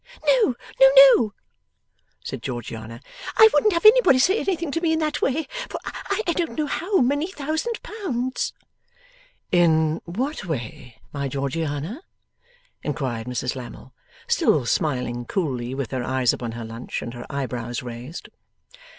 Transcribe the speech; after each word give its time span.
'No, 0.25 0.55
no, 0.79 0.91
no,' 0.95 1.33
said 2.23 2.41
Georgiana. 2.41 3.01
'I 3.37 3.49
wouldn't 3.53 3.73
have 3.73 3.85
anybody 3.85 4.17
say 4.17 4.39
anything 4.39 4.71
to 4.71 4.81
me 4.81 4.93
in 4.93 4.97
that 4.97 5.21
way 5.21 5.47
for 5.69 5.79
I 5.85 6.23
don't 6.25 6.57
know 6.57 6.65
how 6.65 6.97
many 7.01 7.31
thousand 7.31 7.83
pounds.' 7.83 8.51
'In 9.51 10.01
what 10.05 10.43
way, 10.45 10.99
my 11.13 11.27
Georgiana?' 11.27 12.01
inquired 12.81 13.27
Mrs 13.27 13.55
Lammle, 13.55 13.93
still 14.25 14.65
smiling 14.65 15.23
coolly 15.25 15.75
with 15.75 15.91
her 15.91 16.03
eyes 16.03 16.33
upon 16.33 16.53
her 16.53 16.65
lunch, 16.65 17.03
and 17.03 17.13
her 17.13 17.27
eyebrows 17.29 17.83
raised. 17.83 18.29